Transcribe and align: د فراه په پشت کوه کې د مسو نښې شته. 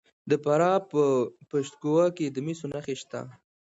د 0.29 0.31
فراه 0.43 0.79
په 0.91 1.03
پشت 1.49 1.73
کوه 1.83 2.05
کې 2.17 2.25
د 2.29 2.37
مسو 2.45 2.65
نښې 2.73 2.95
شته. 3.01 3.21